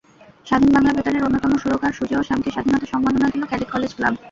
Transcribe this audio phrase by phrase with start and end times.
[0.47, 4.13] স্বাধীন বাংলা বেতারের অন্যতম সুরকার সুজেয় শ্যামকে স্বাধীনতা সম্মাননা দিল ক্যাডেট কলেজ ক্লাব।